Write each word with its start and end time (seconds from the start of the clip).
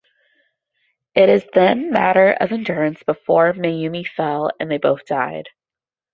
It 1.13 1.29
is 1.29 1.45
then 1.53 1.91
matter 1.91 2.31
of 2.31 2.51
endurance 2.51 3.03
before 3.03 3.53
Mayumi 3.53 4.03
fell 4.07 4.49
and 4.59 4.71
they 4.71 4.79
both 4.79 5.05
die. 5.05 5.43